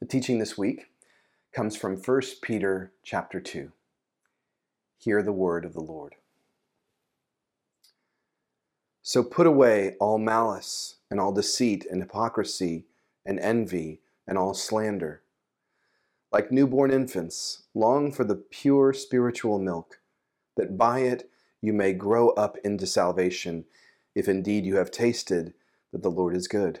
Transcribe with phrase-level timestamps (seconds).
[0.00, 0.86] The teaching this week
[1.52, 3.70] comes from 1 Peter chapter 2.
[4.96, 6.14] Hear the word of the Lord.
[9.02, 12.86] So put away all malice and all deceit and hypocrisy
[13.26, 15.20] and envy and all slander.
[16.32, 20.00] Like newborn infants, long for the pure spiritual milk,
[20.56, 21.28] that by it
[21.60, 23.66] you may grow up into salvation,
[24.14, 25.52] if indeed you have tasted
[25.92, 26.80] that the Lord is good.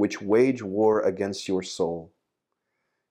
[0.00, 2.10] which wage war against your soul.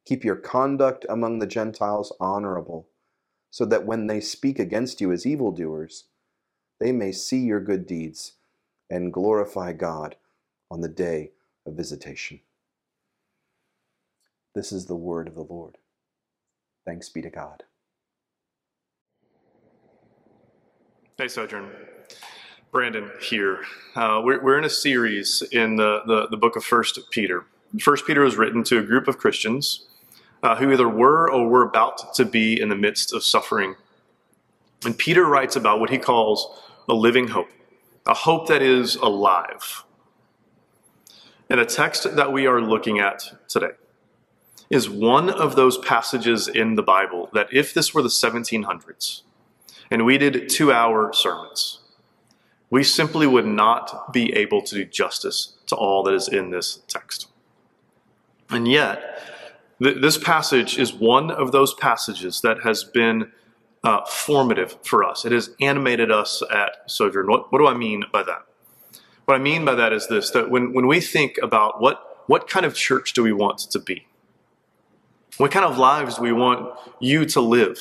[0.07, 2.87] Keep your conduct among the Gentiles honorable,
[3.51, 6.05] so that when they speak against you as evildoers,
[6.79, 8.37] they may see your good deeds
[8.89, 10.15] and glorify God
[10.71, 11.29] on the day
[11.63, 12.39] of visitation.
[14.55, 15.77] This is the word of the Lord.
[16.87, 17.65] Thanks be to God.
[21.19, 21.69] Hey, Sojourn.
[22.71, 23.63] Brandon here.
[23.95, 27.45] Uh, we're, we're in a series in the, the, the book of First Peter.
[27.79, 29.87] First Peter was written to a group of Christians
[30.43, 33.75] uh, who either were or were about to be in the midst of suffering.
[34.85, 37.49] And Peter writes about what he calls a living hope,
[38.05, 39.83] a hope that is alive.
[41.49, 43.71] And the text that we are looking at today
[44.69, 49.23] is one of those passages in the Bible that if this were the 1700s
[49.89, 51.79] and we did two hour sermons,
[52.69, 56.81] we simply would not be able to do justice to all that is in this
[56.87, 57.27] text.
[58.49, 59.21] And yet,
[59.81, 63.31] th- this passage is one of those passages that has been
[63.83, 65.25] uh, formative for us.
[65.25, 67.27] It has animated us at Sojourn.
[67.27, 68.45] What, what do I mean by that?
[69.25, 72.49] What I mean by that is this that when, when we think about what, what
[72.49, 74.07] kind of church do we want to be,
[75.37, 77.79] what kind of lives do we want you to live,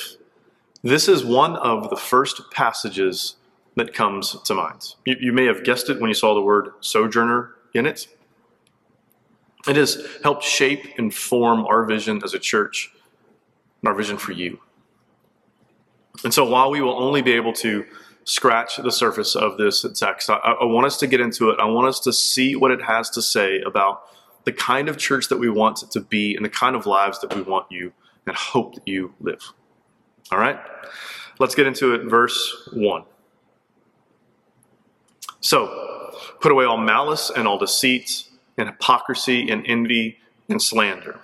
[0.82, 3.37] this is one of the first passages
[3.78, 4.94] that comes to mind.
[5.04, 8.08] You, you may have guessed it when you saw the word sojourner in it.
[9.66, 12.90] It has helped shape and form our vision as a church
[13.82, 14.60] and our vision for you.
[16.24, 17.84] And so while we will only be able to
[18.24, 21.58] scratch the surface of this text, I, I, want us to get into it.
[21.60, 24.02] I want us to see what it has to say about
[24.44, 27.34] the kind of church that we want to be and the kind of lives that
[27.34, 27.92] we want you
[28.26, 29.52] and hope that you live.
[30.32, 30.58] All right?
[31.38, 32.04] Let's get into it.
[32.04, 33.04] Verse 1.
[35.40, 38.24] So, put away all malice and all deceit
[38.56, 40.18] and hypocrisy and envy
[40.48, 41.18] and slander.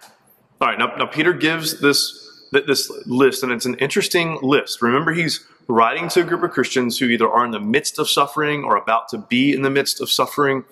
[0.61, 4.83] All right, now, now Peter gives this, this list, and it's an interesting list.
[4.83, 8.09] Remember, he's writing to a group of Christians who either are in the midst of
[8.09, 10.65] suffering or about to be in the midst of suffering.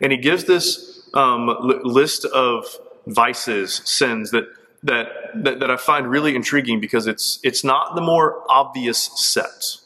[0.00, 1.54] And he gives this um,
[1.84, 2.66] list of
[3.06, 4.44] vices, sins that,
[4.82, 9.76] that, that, that I find really intriguing because it's, it's not the more obvious set.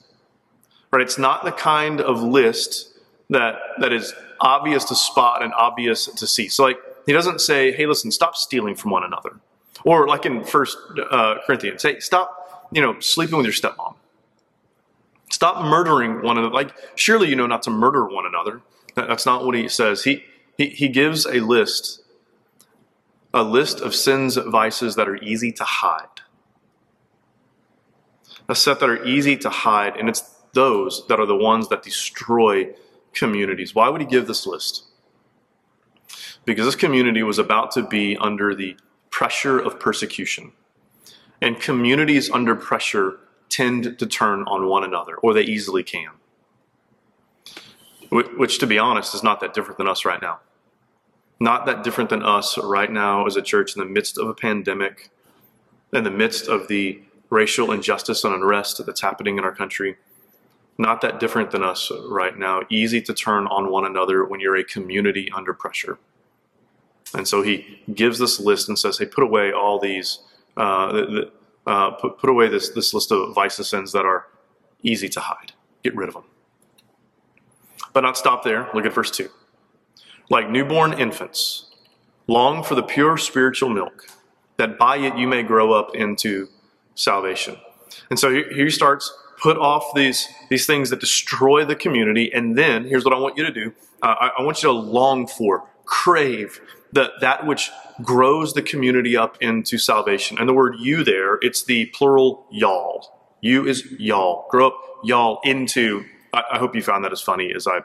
[0.93, 1.03] Right?
[1.03, 2.92] It's not the kind of list
[3.31, 6.49] that that is obvious to spot and obvious to see.
[6.49, 9.41] So like he doesn't say, "Hey, listen, stop stealing from one another,"
[9.85, 10.77] or like in First
[11.11, 13.95] uh, Corinthians, "Hey, stop, you know, sleeping with your stepmom."
[15.31, 16.53] Stop murdering one another.
[16.53, 18.61] Like surely you know not to murder one another.
[18.95, 20.05] That's not what he says.
[20.05, 20.25] He
[20.57, 22.03] he, he gives a list,
[23.33, 26.21] a list of sins, vices that are easy to hide.
[28.49, 30.21] A set that are easy to hide, and it's
[30.53, 32.75] those that are the ones that destroy
[33.15, 33.75] communities.
[33.75, 34.85] Why would he give this list?
[36.45, 38.77] Because this community was about to be under the
[39.11, 40.53] pressure of persecution.
[41.41, 43.19] And communities under pressure
[43.49, 46.11] tend to turn on one another, or they easily can.
[48.11, 50.41] Which, to be honest, is not that different than us right now.
[51.41, 54.35] Not that different than us right now as a church in the midst of a
[54.35, 55.11] pandemic,
[55.93, 59.97] in the midst of the racial injustice and unrest that's happening in our country.
[60.79, 62.63] Not that different than us right now.
[62.71, 65.99] Easy to turn on one another when you're a community under pressure.
[67.15, 70.21] And so he gives this list and says, hey, put away all these,
[70.57, 71.33] uh, the,
[71.67, 74.27] uh, put, put away this, this list of vices sins that are
[74.83, 75.53] easy to hide.
[75.83, 76.25] Get rid of them.
[77.93, 78.69] But not stop there.
[78.73, 79.29] Look at verse 2.
[80.31, 81.71] Like newborn infants,
[82.27, 84.07] long for the pure spiritual milk,
[84.57, 86.49] that by it you may grow up into
[86.95, 87.57] salvation.
[88.09, 92.33] And so here he starts put off these, these things that destroy the community.
[92.33, 94.73] And then here's what I want you to do uh, I, I, want you to
[94.73, 96.61] long for, crave
[96.93, 97.71] the, that which
[98.03, 100.39] grows the community up into salvation.
[100.39, 103.37] And the word you there, it's the plural y'all.
[103.41, 104.47] You is y'all.
[104.51, 106.05] Grow up y'all into.
[106.33, 107.81] I, I hope you found that as funny as I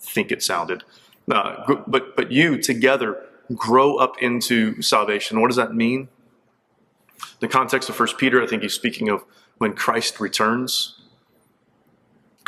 [0.00, 0.84] think it sounded.
[1.30, 3.24] Uh, but, but you together
[3.54, 5.40] grow up into salvation.
[5.40, 6.08] What does that mean?
[7.40, 9.24] The context of First Peter, I think he's speaking of
[9.58, 10.99] when Christ returns.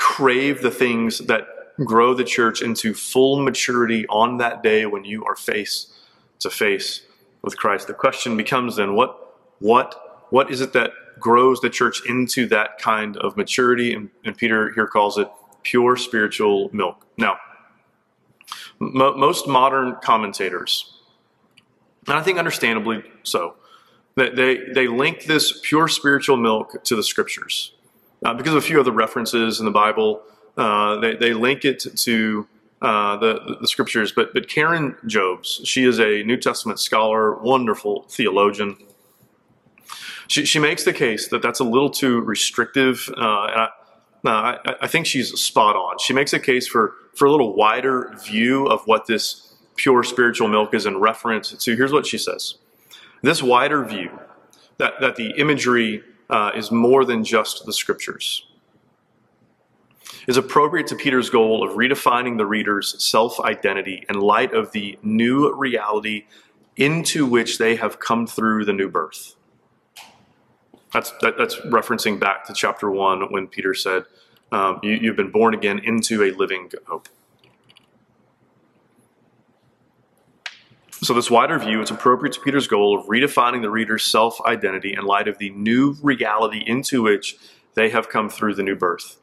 [0.03, 1.47] Crave the things that
[1.85, 5.93] grow the church into full maturity on that day when you are face
[6.41, 7.03] to face
[7.43, 7.87] with Christ.
[7.87, 10.91] The question becomes then what what what is it that
[11.21, 13.95] grows the church into that kind of maturity?
[13.95, 15.31] And, and Peter here calls it
[15.63, 17.07] pure spiritual milk.
[17.17, 17.37] Now,
[18.81, 20.99] most modern commentators,
[22.09, 23.55] and I think understandably so,
[24.17, 27.73] that they, they link this pure spiritual milk to the scriptures.
[28.25, 30.23] Uh, because of a few other references in the Bible,
[30.57, 32.47] uh, they, they link it to
[32.81, 34.13] uh, the, the scriptures.
[34.13, 38.77] But, but Karen Jobes, she is a New Testament scholar, wonderful theologian.
[40.29, 43.09] She, she makes the case that that's a little too restrictive.
[43.17, 43.69] Uh, and
[44.25, 45.99] I, I, I think she's spot on.
[45.99, 50.49] She makes a case for, for a little wider view of what this pure spiritual
[50.49, 51.77] milk is in reference to.
[51.77, 52.55] Here's what she says
[53.23, 54.19] this wider view
[54.79, 56.03] that, that the imagery
[56.33, 58.47] uh, is more than just the scriptures
[60.27, 64.99] is appropriate to Peter's goal of redefining the reader's self identity in light of the
[65.03, 66.27] new reality
[66.77, 69.35] into which they have come through the new birth.
[70.93, 74.05] That's, that, that's referencing back to chapter 1 when Peter said,
[74.53, 77.09] um, you, You've been born again into a living hope.
[81.03, 84.95] So, this wider view is appropriate to Peter's goal of redefining the reader's self identity
[84.97, 87.37] in light of the new reality into which
[87.75, 89.17] they have come through the new birth.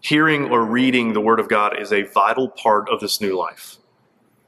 [0.00, 3.76] Hearing or reading the Word of God is a vital part of this new life.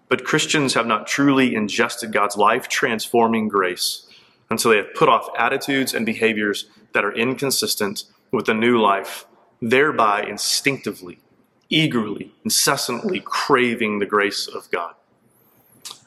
[0.08, 4.06] But Christians have not truly ingested God's life transforming grace
[4.48, 9.26] until they have put off attitudes and behaviors that are inconsistent with the new life,
[9.60, 11.18] thereby instinctively,
[11.68, 14.95] eagerly, incessantly craving the grace of God.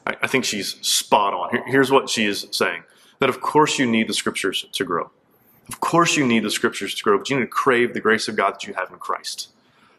[0.06, 1.50] I, I think she's spot on.
[1.50, 2.82] Here, here's what she is saying
[3.18, 5.10] that of course you need the scriptures to grow.
[5.68, 8.28] Of course you need the scriptures to grow, but you need to crave the grace
[8.28, 9.50] of God that you have in Christ.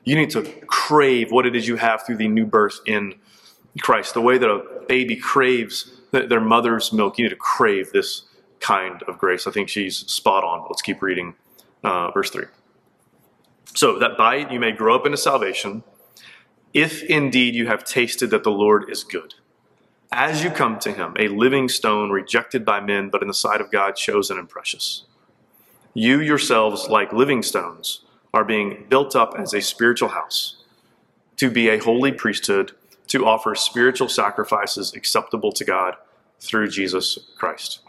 [0.03, 3.15] You need to crave what it is you have through the new birth in
[3.79, 4.15] Christ.
[4.15, 8.23] The way that a baby craves their mother's milk, you need to crave this
[8.59, 9.47] kind of grace.
[9.47, 10.65] I think she's spot on.
[10.69, 11.35] Let's keep reading
[11.83, 12.45] uh, verse 3.
[13.75, 15.83] So that by it you may grow up into salvation,
[16.73, 19.35] if indeed you have tasted that the Lord is good
[20.11, 23.61] as you come to him, a living stone rejected by men, but in the sight
[23.61, 25.03] of God chosen and precious.
[25.93, 28.03] You yourselves, like living stones,
[28.33, 30.57] are being built up as a spiritual house,
[31.37, 32.73] to be a holy priesthood,
[33.07, 35.95] to offer spiritual sacrifices acceptable to God
[36.39, 37.79] through Jesus Christ.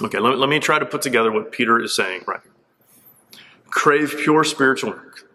[0.00, 2.40] Okay, let me, let me try to put together what Peter is saying right.
[3.70, 5.28] Crave pure spiritual milk.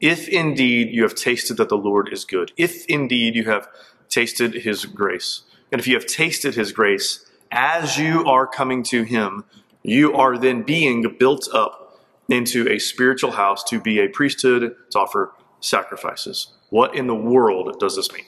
[0.00, 3.68] If indeed you have tasted that the Lord is good, if indeed you have
[4.12, 5.42] tasted his grace.
[5.70, 9.44] And if you have tasted his grace, as you are coming to him,
[9.82, 14.98] you are then being built up into a spiritual house to be a priesthood, to
[14.98, 16.52] offer sacrifices.
[16.70, 18.24] What in the world does this mean?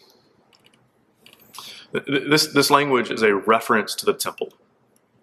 [1.93, 4.53] This, this language is a reference to the temple,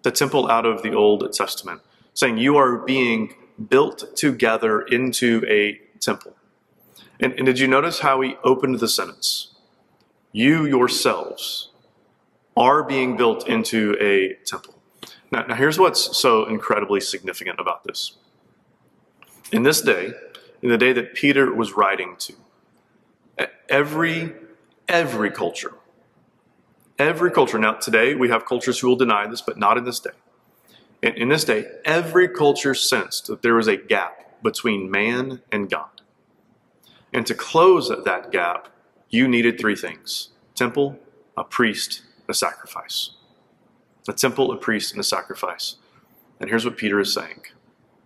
[0.02, 1.82] the temple out of the Old Testament,
[2.14, 3.34] saying you are being
[3.68, 6.34] built together into a temple.
[7.20, 9.51] And, and did you notice how he opened the sentence?
[10.32, 11.70] You yourselves
[12.56, 14.74] are being built into a temple.
[15.30, 18.16] Now, now, here's what's so incredibly significant about this.
[19.50, 20.12] In this day,
[20.60, 22.34] in the day that Peter was writing to,
[23.68, 24.32] every
[24.88, 25.72] every culture,
[26.98, 27.58] every culture.
[27.58, 30.10] Now, today we have cultures who will deny this, but not in this day.
[31.02, 35.70] In, in this day, every culture sensed that there was a gap between man and
[35.70, 36.02] God.
[37.12, 38.68] And to close that gap,
[39.12, 40.98] you needed three things temple,
[41.36, 43.10] a priest, a sacrifice.
[44.08, 45.76] A temple, a priest, and a sacrifice.
[46.40, 47.42] And here's what Peter is saying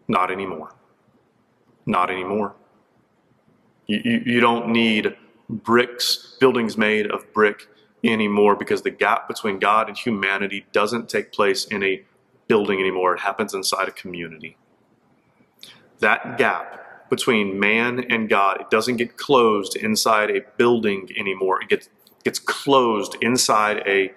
[0.09, 0.75] not anymore.
[1.87, 2.55] Not anymore.
[3.87, 5.17] You, you, you don't need
[5.49, 7.69] bricks, buildings made of brick
[8.05, 12.03] anymore because the gap between God and humanity doesn't take place in a
[12.49, 13.15] building anymore.
[13.15, 14.57] It happens inside a community.
[16.01, 21.63] That gap between man and God, it doesn't get closed inside a building anymore.
[21.63, 21.89] It gets,
[22.25, 24.13] gets closed inside a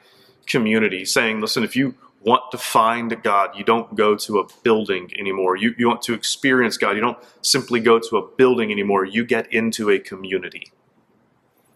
[0.45, 5.09] community, saying, listen, if you want to find God, you don't go to a building
[5.17, 5.55] anymore.
[5.55, 9.05] You, you want to experience God, you don't simply go to a building anymore.
[9.05, 10.71] You get into a community.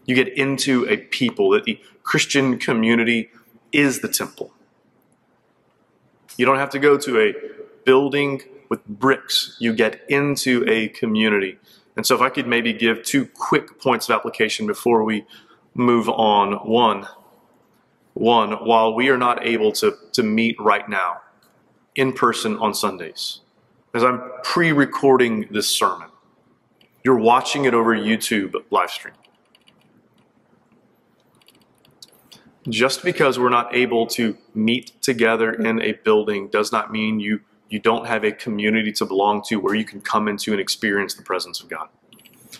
[0.04, 3.30] You get into a people, that the Christian community
[3.72, 4.52] is the temple.
[6.36, 7.34] You don't have to go to a
[7.84, 9.56] building with bricks.
[9.58, 11.58] You get into a community.
[11.96, 15.24] And so, if I could maybe give two quick points of application before we
[15.74, 16.52] move on.
[16.68, 17.06] One,
[18.14, 21.20] one, while we are not able to, to meet right now
[21.96, 23.40] in person on Sundays,
[23.92, 26.08] as I'm pre recording this sermon,
[27.04, 29.14] you're watching it over YouTube live stream.
[32.68, 37.40] Just because we're not able to meet together in a building does not mean you,
[37.68, 41.14] you don't have a community to belong to where you can come into and experience
[41.14, 41.88] the presence of God.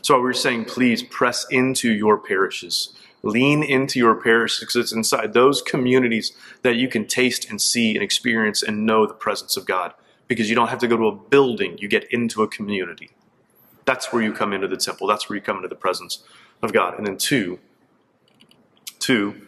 [0.03, 2.95] So we're saying, please press into your parishes.
[3.23, 6.33] Lean into your parishes because it's inside those communities
[6.63, 9.95] that you can taste and see and experience and know the presence of God.
[10.27, 13.11] Because you don't have to go to a building, you get into a community.
[13.85, 15.07] That's where you come into the temple.
[15.07, 16.23] That's where you come into the presence
[16.63, 16.97] of God.
[16.97, 17.59] And then two,
[18.99, 19.41] two,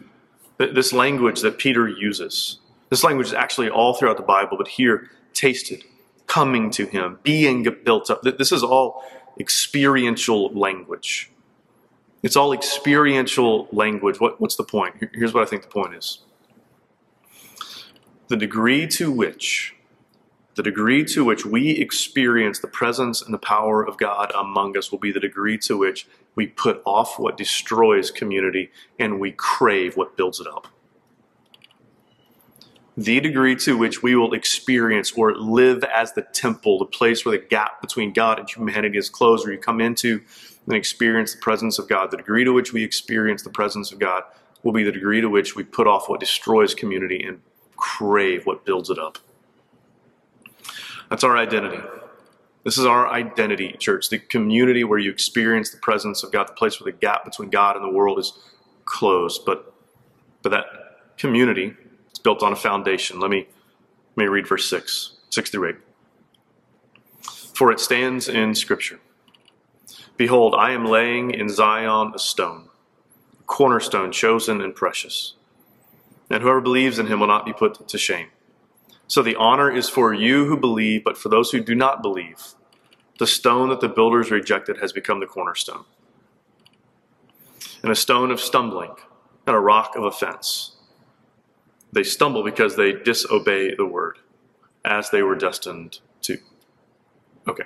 [0.57, 2.59] this language that Peter uses,
[2.89, 5.83] this language is actually all throughout the Bible, but here, tasted,
[6.25, 8.21] coming to him, being built up.
[8.23, 9.03] This is all
[9.39, 11.31] experiential language.
[12.23, 14.19] It's all experiential language.
[14.19, 14.95] What, what's the point?
[15.13, 16.19] Here's what I think the point is.
[18.27, 19.73] The degree to which
[20.55, 24.91] the degree to which we experience the presence and the power of God among us
[24.91, 29.95] will be the degree to which we put off what destroys community and we crave
[29.95, 30.67] what builds it up.
[32.97, 37.37] The degree to which we will experience or live as the temple, the place where
[37.37, 40.21] the gap between God and humanity is closed, where you come into
[40.65, 43.99] and experience the presence of God, the degree to which we experience the presence of
[43.99, 44.23] God
[44.63, 47.39] will be the degree to which we put off what destroys community and
[47.75, 49.19] crave what builds it up.
[51.11, 51.79] That's our identity.
[52.63, 56.53] This is our identity, church, the community where you experience the presence of God, the
[56.53, 58.33] place where the gap between God and the world is
[58.85, 59.45] closed.
[59.45, 59.71] But,
[60.41, 60.65] but that
[61.17, 61.77] community
[62.27, 63.21] built on a foundation.
[63.21, 63.47] Let me,
[64.17, 65.75] let me read verse 6, 6 through 8.
[67.53, 68.99] For it stands in Scripture
[70.17, 72.67] Behold, I am laying in Zion a stone,
[73.39, 75.35] a cornerstone chosen and precious.
[76.29, 78.27] And whoever believes in him will not be put to shame.
[79.07, 82.55] So the honor is for you who believe, but for those who do not believe,
[83.19, 85.85] the stone that the builders rejected has become the cornerstone,
[87.81, 88.95] and a stone of stumbling,
[89.45, 90.76] and a rock of offense.
[91.91, 94.19] They stumble because they disobey the word,
[94.83, 96.37] as they were destined to.
[97.47, 97.63] Okay.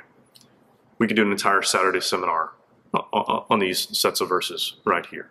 [0.98, 2.54] We could do an entire Saturday seminar
[2.94, 5.30] on these sets of verses right here.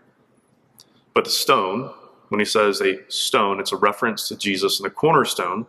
[1.14, 1.92] But the stone,
[2.28, 5.66] when he says a stone, it's a reference to Jesus and the cornerstone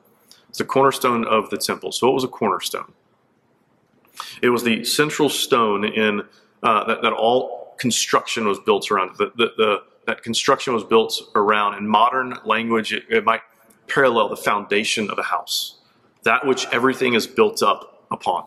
[0.51, 1.93] it's the cornerstone of the temple.
[1.93, 2.91] So, what was a cornerstone?
[4.41, 6.23] It was the central stone in
[6.61, 9.15] uh, that, that, all construction was built around.
[9.17, 11.77] The, the, the, that construction was built around.
[11.77, 13.41] In modern language, it, it might
[13.87, 15.79] parallel the foundation of a house,
[16.23, 18.45] that which everything is built up upon.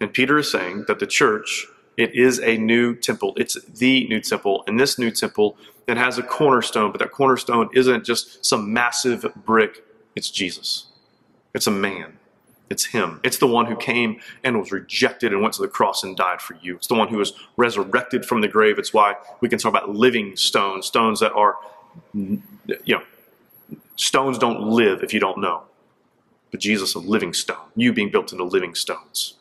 [0.00, 3.34] And Peter is saying that the church, it is a new temple.
[3.36, 4.64] It's the new temple.
[4.66, 9.26] And this new temple, it has a cornerstone, but that cornerstone isn't just some massive
[9.44, 9.84] brick,
[10.16, 10.86] it's Jesus.
[11.54, 12.18] It's a man.
[12.70, 13.20] It's him.
[13.22, 16.40] It's the one who came and was rejected and went to the cross and died
[16.40, 16.76] for you.
[16.76, 18.78] It's the one who was resurrected from the grave.
[18.78, 21.56] It's why we can talk about living stones, stones that are,
[22.14, 22.40] you
[22.88, 23.02] know,
[23.96, 25.64] stones don't live if you don't know.
[26.50, 29.34] But Jesus, a living stone, you being built into living stones.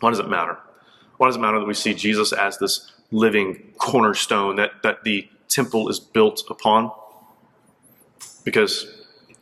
[0.00, 0.58] Why does it matter?
[1.16, 5.28] Why does it matter that we see Jesus as this living cornerstone that, that the
[5.48, 6.92] temple is built upon?
[8.44, 8.86] Because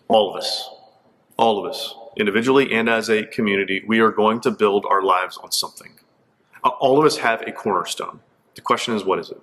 [0.08, 0.70] all of us,
[1.36, 5.38] all of us, individually and as a community, we are going to build our lives
[5.38, 5.98] on something.
[6.64, 8.20] Uh, all of us have a cornerstone.
[8.54, 9.40] The question is, what is it?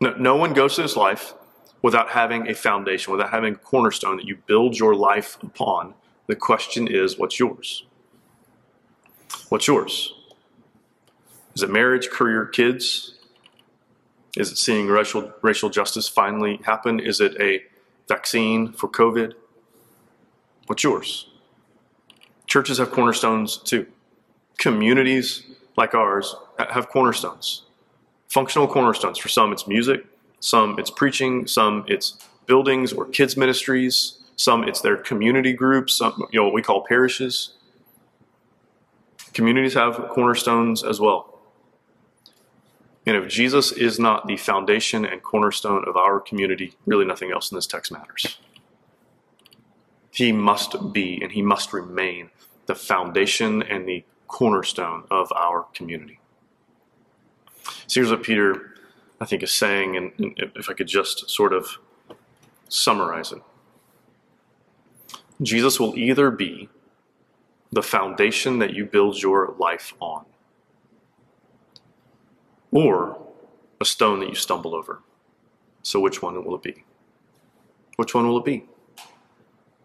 [0.00, 1.34] No, no one goes through this life
[1.82, 5.94] without having a foundation, without having a cornerstone that you build your life upon,
[6.26, 7.84] The question is, what's yours?
[9.48, 10.12] What's yours?
[11.54, 13.14] Is it marriage, career, kids?
[14.36, 16.98] Is it seeing racial, racial justice finally happen?
[16.98, 17.62] Is it a
[18.08, 19.34] vaccine for COVID?
[20.66, 21.28] What's yours?
[22.46, 23.86] Churches have cornerstones too.
[24.58, 25.44] Communities
[25.76, 27.62] like ours have cornerstones,
[28.28, 29.18] functional cornerstones.
[29.18, 30.06] For some, it's music,
[30.40, 36.26] some, it's preaching, some, it's buildings or kids' ministries, some, it's their community groups, some,
[36.30, 37.54] you know, what we call parishes.
[39.34, 41.38] Communities have cornerstones as well.
[43.04, 47.52] And if Jesus is not the foundation and cornerstone of our community, really nothing else
[47.52, 48.38] in this text matters.
[50.16, 52.30] He must be and he must remain
[52.66, 56.18] the foundation and the cornerstone of our community.
[57.86, 58.74] So here's what Peter,
[59.20, 61.78] I think, is saying, and, and if I could just sort of
[62.68, 63.42] summarize it
[65.42, 66.68] Jesus will either be
[67.70, 70.24] the foundation that you build your life on,
[72.70, 73.20] or
[73.80, 75.02] a stone that you stumble over.
[75.82, 76.84] So, which one will it be?
[77.96, 78.66] Which one will it be?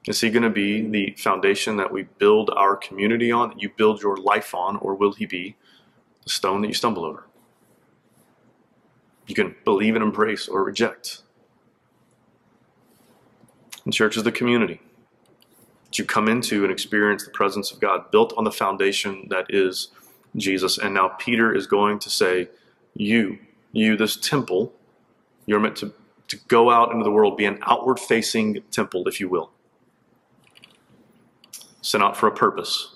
[0.08, 3.70] Is he going to be the foundation that we build our community on, that you
[3.70, 5.56] build your life on, or will he be
[6.24, 7.28] the stone that you stumble over?
[9.28, 11.22] You can believe and embrace or reject.
[13.86, 14.82] And church is the community
[15.86, 19.46] that you come into and experience the presence of God built on the foundation that
[19.50, 19.90] is
[20.36, 20.80] Jesus.
[20.80, 22.50] And now Peter is going to say,
[22.96, 23.38] You,
[23.72, 24.74] you, this temple,
[25.46, 25.94] you're meant to,
[26.30, 29.52] to go out into the world, be an outward facing temple, if you will
[31.82, 32.96] sent out for a purpose.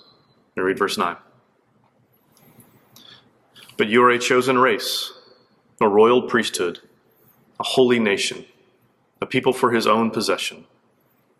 [0.56, 1.16] Me read verse 9.
[3.76, 5.12] But you are a chosen race,
[5.80, 6.80] a royal priesthood,
[7.60, 8.46] a holy nation,
[9.20, 10.64] a people for his own possession,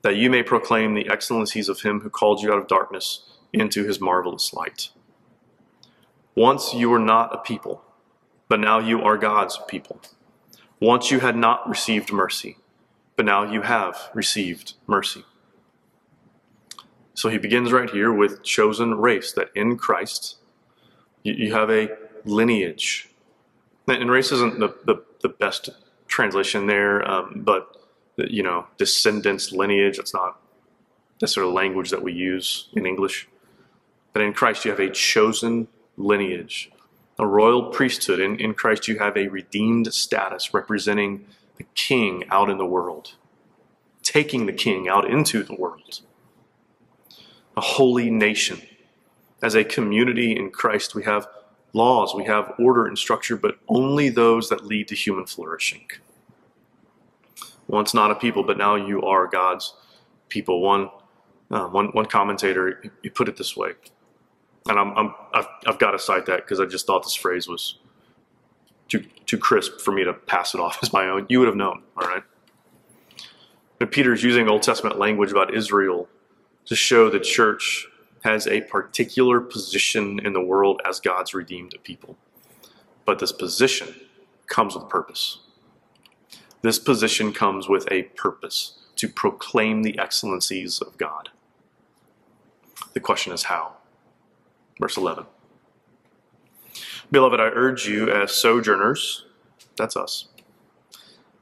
[0.03, 3.23] that you may proclaim the excellencies of him who called you out of darkness
[3.53, 4.91] into his marvelous light.
[6.35, 7.83] Once you were not a people,
[8.49, 10.01] but now you are God's people.
[10.79, 12.59] Once you had not received mercy,
[13.17, 15.25] but now you have received mercy.
[17.17, 20.37] So he begins right here with chosen race, that in Christ
[21.23, 21.89] you, you have a
[22.27, 23.09] lineage.
[23.89, 25.71] And race isn't the, the, the best
[26.09, 27.75] translation there, um, but
[28.19, 30.39] you know, descendants, lineage, that's not
[31.19, 33.29] the sort of language that we use in English.
[34.13, 36.71] But in Christ you have a chosen lineage,
[37.19, 38.21] a royal priesthood.
[38.21, 41.25] In, in Christ you have a redeemed status representing
[41.57, 43.15] the king out in the world,
[44.03, 46.03] taking the king out into the world
[47.57, 48.61] a holy nation.
[49.43, 51.27] As a community in Christ, we have
[51.73, 55.89] laws, we have order and structure, but only those that lead to human flourishing.
[57.69, 59.75] Once not a people, but now you are God's
[60.29, 60.61] people.
[60.61, 60.91] One,
[61.51, 63.73] uh, one, one commentator he put it this way,
[64.69, 67.49] and I'm, I'm I've, I've got to cite that because I just thought this phrase
[67.49, 67.79] was
[68.89, 71.27] too too crisp for me to pass it off as my own.
[71.29, 72.23] You would have known, all right.
[73.79, 76.09] But Peter's using Old Testament language about Israel
[76.67, 77.87] to show the church
[78.23, 82.17] has a particular position in the world as God's redeemed people.
[83.05, 83.95] But this position
[84.47, 85.39] comes with purpose.
[86.63, 91.31] This position comes with a purpose to proclaim the excellencies of God.
[92.95, 93.75] The question is how?
[94.81, 95.27] Verse 11.
[97.13, 99.25] Beloved, I urge you as sojourners,
[99.77, 100.27] that's us,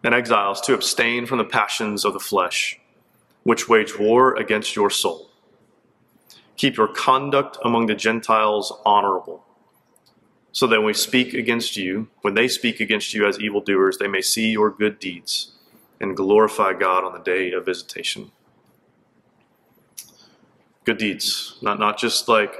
[0.02, 2.78] and exiles to abstain from the passions of the flesh
[3.44, 5.30] which wage war against your soul.
[6.56, 9.44] Keep your conduct among the Gentiles honorable,
[10.52, 14.08] so that when we speak against you, when they speak against you as evildoers, they
[14.08, 15.52] may see your good deeds
[16.00, 18.30] and glorify God on the day of visitation.
[20.84, 22.54] Good deeds, not, not just like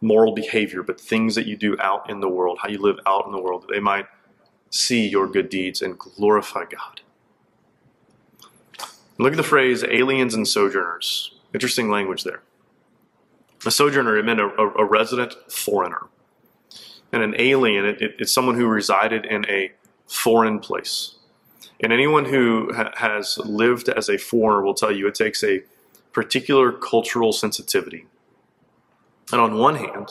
[0.00, 3.26] moral behavior, but things that you do out in the world, how you live out
[3.26, 4.06] in the world, they might
[4.70, 7.00] see your good deeds and glorify God.
[9.18, 11.34] Look at the phrase aliens and sojourners.
[11.52, 12.42] Interesting language there.
[13.64, 16.08] A sojourner, it meant a, a, a resident foreigner.
[17.12, 19.72] And an alien, it, it, it's someone who resided in a
[20.06, 21.14] foreign place.
[21.80, 25.62] And anyone who ha- has lived as a foreigner will tell you it takes a
[26.12, 28.06] particular cultural sensitivity.
[29.32, 30.10] And on one hand,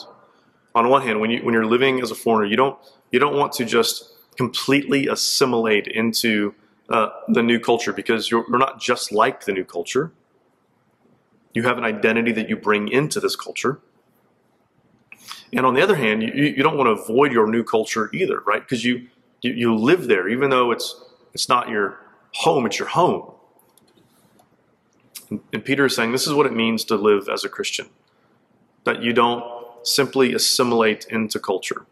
[0.74, 2.78] on one hand, when you when you're living as a foreigner, you don't
[3.12, 6.54] you don't want to just completely assimilate into
[6.88, 10.12] uh, the new culture because you're, you're not just like the new culture.
[11.52, 13.80] You have an identity that you bring into this culture.
[15.52, 18.40] And on the other hand, you, you don't want to avoid your new culture either,
[18.40, 18.60] right?
[18.60, 19.06] Because you,
[19.40, 21.00] you, you live there, even though it's,
[21.32, 22.00] it's not your
[22.34, 23.32] home, it's your home.
[25.52, 27.88] And Peter is saying this is what it means to live as a Christian
[28.84, 29.42] that you don't
[29.82, 31.86] simply assimilate into culture,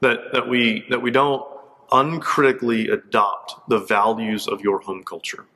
[0.00, 1.44] that, that, we, that we don't
[1.92, 5.46] uncritically adopt the values of your home culture.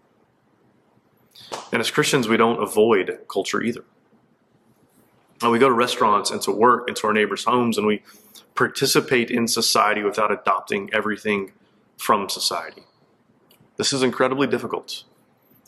[1.72, 3.84] And as Christians, we don't avoid culture either.
[5.42, 8.02] And we go to restaurants and to work and to our neighbors' homes and we
[8.54, 11.52] participate in society without adopting everything
[11.98, 12.82] from society.
[13.76, 15.04] This is incredibly difficult.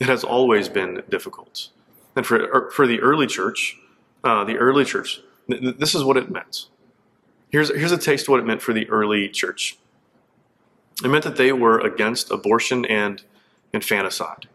[0.00, 1.68] It has always been difficult.
[2.16, 3.76] And for, er, for the early church,
[4.24, 6.66] uh, the early church, th- this is what it meant.
[7.50, 9.78] Here's, here's a taste of what it meant for the early church.
[11.04, 13.22] It meant that they were against abortion and
[13.72, 14.48] infanticide.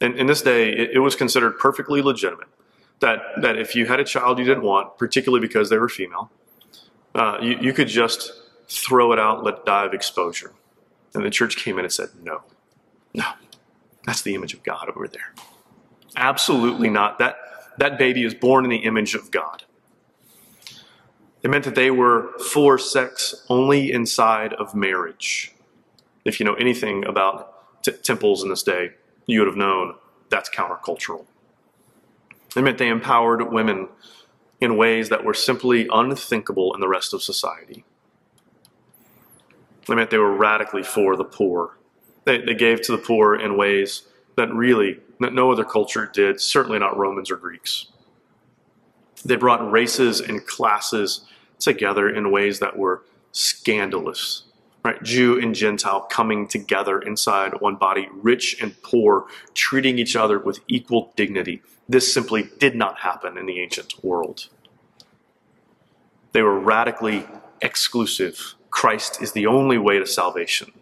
[0.00, 2.48] And in this day, it, it was considered perfectly legitimate
[3.00, 6.30] that, that if you had a child you didn't want, particularly because they were female,
[7.14, 8.32] uh, you, you could just
[8.68, 10.52] throw it out, let it die of exposure.
[11.14, 12.42] And the church came in and said, no,
[13.12, 13.24] no,
[14.04, 15.34] that's the image of God over there.
[16.16, 17.18] Absolutely not.
[17.18, 17.36] That,
[17.78, 19.64] that baby is born in the image of God.
[21.44, 25.54] It meant that they were for sex only inside of marriage.
[26.24, 28.92] If you know anything about t- temples in this day,
[29.26, 29.96] you would have known
[30.30, 31.26] that's countercultural.
[32.56, 33.88] It meant they empowered women
[34.58, 37.84] in ways that were simply unthinkable in the rest of society.
[39.86, 41.76] It meant they were radically for the poor.
[42.24, 44.04] They, they gave to the poor in ways
[44.36, 47.88] that really that no other culture did, certainly not Romans or Greeks.
[49.26, 51.26] They brought races and classes
[51.58, 54.44] together in ways that were scandalous.
[54.84, 55.02] Right?
[55.02, 60.60] Jew and Gentile coming together inside one body, rich and poor, treating each other with
[60.68, 61.62] equal dignity.
[61.88, 64.48] This simply did not happen in the ancient world.
[66.32, 67.26] They were radically
[67.62, 68.54] exclusive.
[68.70, 70.72] Christ is the only way to salvation.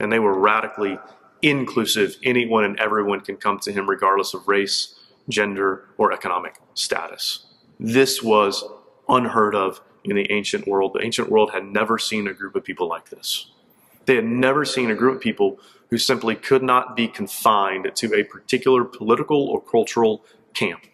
[0.00, 0.98] And they were radically
[1.42, 2.16] inclusive.
[2.24, 4.94] Anyone and everyone can come to him regardless of race,
[5.28, 7.46] gender, or economic status.
[7.78, 8.64] This was
[9.08, 10.92] unheard of in the ancient world.
[10.94, 13.50] The ancient world had never seen a group of people like this.
[14.06, 15.58] They had never seen a group of people
[15.90, 20.86] who simply could not be confined to a particular political or cultural camp.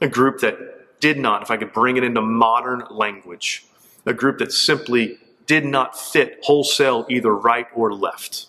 [0.00, 3.64] A group that did not, if I could bring it into modern language,
[4.04, 8.48] a group that simply did not fit wholesale either right or left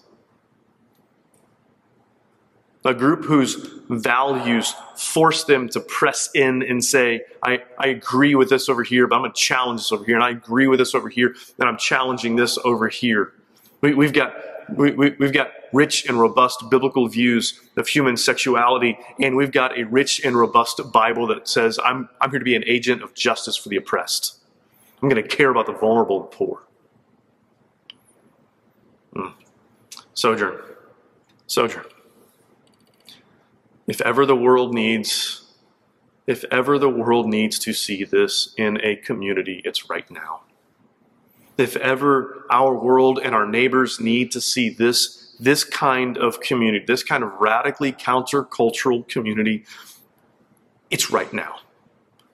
[2.88, 3.56] a group whose
[3.90, 9.08] values force them to press in and say, I, I agree with this over here,
[9.08, 11.36] but I'm going to challenge this over here, and I agree with this over here,
[11.60, 13.34] and I'm challenging this over here.
[13.82, 14.34] We, have got
[14.74, 19.78] we, we, we've got rich and robust biblical views of human sexuality, and we've got
[19.78, 23.14] a rich and robust Bible that says, I'm, I'm here to be an agent of
[23.14, 24.40] justice for the oppressed.
[25.02, 26.64] I'm going to care about the vulnerable and poor.
[29.14, 29.34] Mm.
[30.14, 30.62] Sojourn.
[31.48, 31.86] Sojourn.
[33.88, 35.44] If ever the world needs,
[36.28, 40.42] if ever the world needs to see this in a community, it's right now.
[41.58, 46.84] If ever our world and our neighbors need to see this, this kind of community,
[46.86, 49.64] this kind of radically countercultural community,
[50.90, 51.60] it's right now.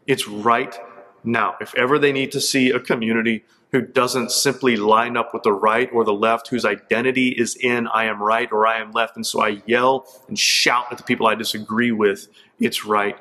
[0.07, 0.75] It's right
[1.23, 1.55] now.
[1.61, 5.51] If ever they need to see a community who doesn't simply line up with the
[5.51, 9.15] right or the left, whose identity is in I am right or I am left.
[9.15, 12.27] And so I yell and shout at the people I disagree with.
[12.59, 13.17] It's right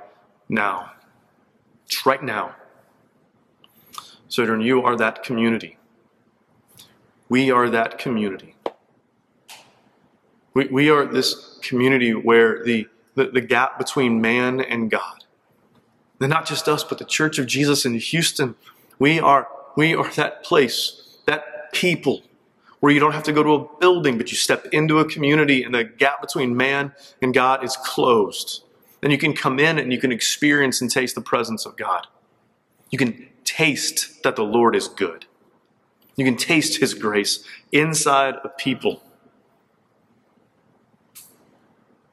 [0.50, 0.92] now.
[1.86, 2.54] It's right now.
[4.28, 5.78] Sojourn, you are that community.
[7.30, 8.54] We are that community.
[10.52, 15.24] We, we are this community where the, the, the gap between man and God,
[16.20, 18.54] and not just us, but the Church of Jesus in Houston,
[18.98, 22.22] we are we are that place, that people
[22.80, 25.62] where you don't have to go to a building, but you step into a community
[25.62, 28.64] and the gap between man and God is closed.
[29.00, 32.08] Then you can come in and you can experience and taste the presence of God.
[32.90, 35.26] You can taste that the Lord is good.
[36.16, 39.02] You can taste His grace inside of people.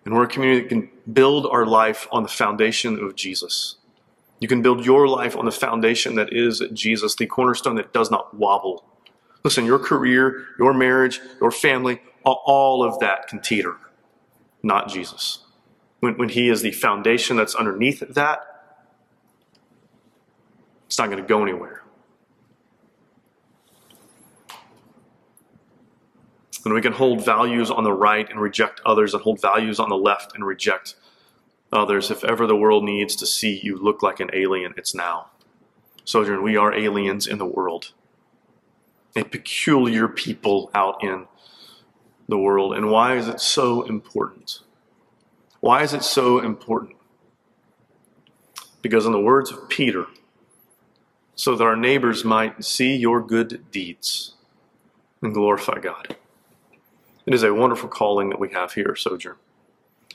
[0.06, 3.76] And we're a community that can build our life on the foundation of Jesus.
[4.39, 8.10] You can build your life on the foundation that is Jesus, the cornerstone that does
[8.10, 8.86] not wobble.
[9.43, 13.78] Listen, your career, your marriage, your family, all of that can teeter,
[14.63, 15.45] not Jesus.
[15.99, 18.39] When, when He is the foundation that's underneath that,
[20.86, 21.84] it's not going to go anywhere.
[26.65, 29.89] And we can hold values on the right and reject others, and hold values on
[29.89, 30.95] the left and reject
[31.71, 32.12] others.
[32.12, 35.27] If ever the world needs to see you look like an alien, it's now.
[36.03, 37.91] Sojourn, we are aliens in the world,
[39.15, 41.27] a peculiar people out in
[42.27, 42.73] the world.
[42.73, 44.60] And why is it so important?
[45.60, 46.95] Why is it so important?
[48.82, 50.05] Because, in the words of Peter,
[51.36, 54.36] so that our neighbors might see your good deeds
[55.21, 56.15] and glorify God.
[57.25, 59.36] It is a wonderful calling that we have here, Sojourn,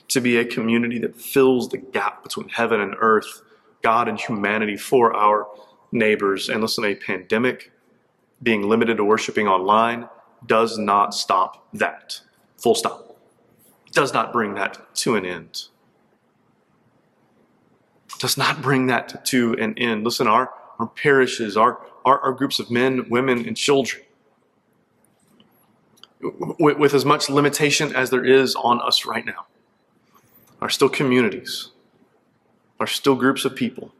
[0.09, 3.41] to be a community that fills the gap between heaven and earth,
[3.81, 5.47] God and humanity for our
[5.91, 6.49] neighbors.
[6.49, 7.71] And listen, a pandemic
[8.41, 10.09] being limited to worshiping online
[10.45, 12.21] does not stop that.
[12.57, 13.17] Full stop.
[13.91, 15.67] Does not bring that to an end.
[18.19, 20.03] Does not bring that to an end.
[20.03, 24.03] Listen, our, our parishes, our, our, our groups of men, women, and children,
[26.59, 29.45] with, with as much limitation as there is on us right now,
[30.61, 31.69] are still communities,
[32.79, 33.93] are still groups of people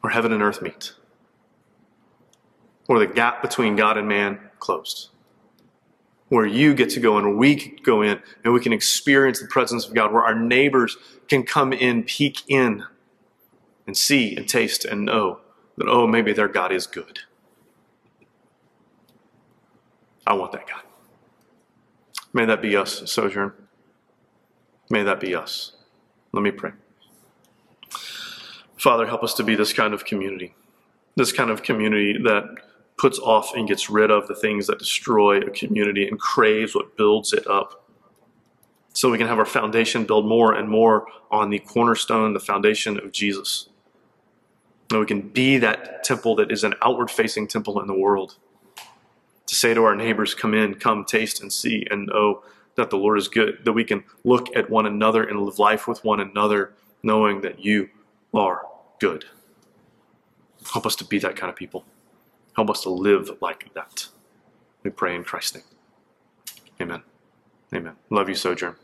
[0.00, 0.94] where heaven and earth meet,
[2.86, 5.08] where the gap between God and man closed,
[6.28, 9.46] where you get to go and we can go in and we can experience the
[9.46, 10.96] presence of God, where our neighbors
[11.28, 12.84] can come in, peek in,
[13.86, 15.40] and see and taste and know
[15.76, 17.20] that, oh, maybe their God is good.
[20.26, 20.82] I want that God.
[22.32, 23.52] May that be us, Sojourn.
[24.90, 25.72] May that be us.
[26.32, 26.72] Let me pray.
[28.76, 30.54] Father, help us to be this kind of community,
[31.14, 32.44] this kind of community that
[32.98, 36.96] puts off and gets rid of the things that destroy a community and craves what
[36.96, 37.88] builds it up.
[38.92, 42.98] So we can have our foundation build more and more on the cornerstone, the foundation
[42.98, 43.68] of Jesus.
[44.90, 48.36] And we can be that temple that is an outward facing temple in the world.
[49.46, 52.42] To say to our neighbors, come in, come, taste, and see, and know
[52.76, 55.86] that the Lord is good, that we can look at one another and live life
[55.86, 57.88] with one another, knowing that you
[58.34, 58.62] are
[59.00, 59.24] good.
[60.72, 61.84] Help us to be that kind of people.
[62.54, 64.08] Help us to live like that.
[64.82, 65.64] We pray in Christ's name.
[66.80, 67.02] Amen.
[67.74, 67.94] Amen.
[68.10, 68.76] Love you, Sojourn.